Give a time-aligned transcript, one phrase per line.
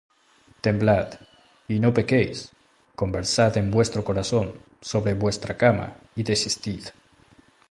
[0.61, 1.09] Temblad,
[1.67, 2.49] y no pequéis:
[2.95, 6.85] Conversad en vuestro corazón sobre vuestra cama, y desistid.